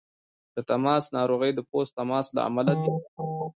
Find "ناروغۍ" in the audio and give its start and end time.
1.17-1.51